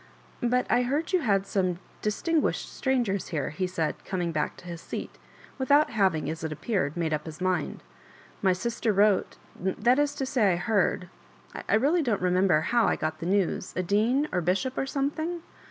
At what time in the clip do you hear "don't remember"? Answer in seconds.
12.01-12.61